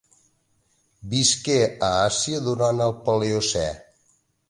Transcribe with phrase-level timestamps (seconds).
[1.11, 3.71] Visqué a Àsia durant el Paleocè.